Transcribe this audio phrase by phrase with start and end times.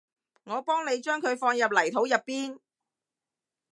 [0.45, 2.57] 我幫你將佢放入泥土入邊